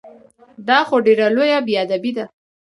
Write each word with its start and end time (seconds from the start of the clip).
دا 0.67 0.79
خو 0.87 0.95
ډېره 1.05 1.25
لویه 1.35 1.59
بې 1.65 1.75
ادبي 1.83 2.11
ده! 2.17 2.25